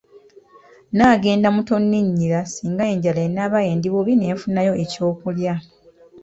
Naagenda 0.95 1.47
mu 1.55 1.61
Tonninnyira 1.69 2.39
singa 2.53 2.83
enjala 2.93 3.21
enaaba 3.27 3.59
endi 3.71 3.87
bubi 3.93 4.13
ne 4.15 4.27
nfunayo 4.35 4.73
eky'okulya. 4.83 5.53